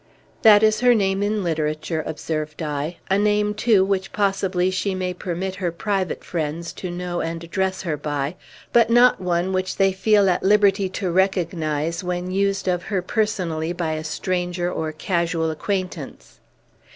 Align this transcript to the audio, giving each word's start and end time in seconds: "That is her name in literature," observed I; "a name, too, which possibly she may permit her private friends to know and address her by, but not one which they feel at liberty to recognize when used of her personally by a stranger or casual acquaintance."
"That 0.41 0.63
is 0.63 0.79
her 0.79 0.95
name 0.95 1.21
in 1.21 1.43
literature," 1.43 2.01
observed 2.03 2.63
I; 2.63 2.97
"a 3.11 3.19
name, 3.19 3.53
too, 3.53 3.85
which 3.85 4.11
possibly 4.11 4.71
she 4.71 4.95
may 4.95 5.13
permit 5.13 5.57
her 5.57 5.71
private 5.71 6.23
friends 6.23 6.73
to 6.81 6.89
know 6.89 7.19
and 7.21 7.43
address 7.43 7.83
her 7.83 7.97
by, 7.97 8.35
but 8.73 8.89
not 8.89 9.21
one 9.21 9.53
which 9.53 9.75
they 9.77 9.91
feel 9.91 10.27
at 10.27 10.41
liberty 10.41 10.89
to 10.89 11.11
recognize 11.11 12.03
when 12.03 12.31
used 12.31 12.67
of 12.67 12.81
her 12.81 13.03
personally 13.03 13.73
by 13.73 13.91
a 13.91 14.03
stranger 14.03 14.71
or 14.71 14.91
casual 14.91 15.51
acquaintance." 15.51 16.39